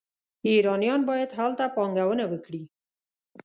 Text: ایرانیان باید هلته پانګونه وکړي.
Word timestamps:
ایرانیان 0.47 1.01
باید 1.09 1.29
هلته 1.39 1.65
پانګونه 1.75 2.25
وکړي. 2.27 2.61